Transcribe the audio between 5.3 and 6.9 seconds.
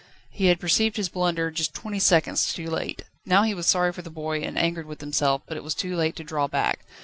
but it was too late to draw back.